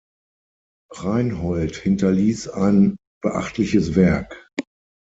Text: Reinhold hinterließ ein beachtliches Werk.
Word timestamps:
Reinhold 0.93 1.75
hinterließ 1.75 2.47
ein 2.47 2.97
beachtliches 3.21 3.93
Werk. 3.95 4.49